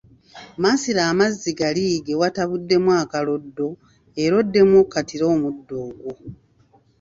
[0.61, 3.67] Mansirako amazzi gali ge watabuddemu akaloddo
[4.23, 5.75] era oddemu okkatire omuddo
[6.09, 6.27] ogwo.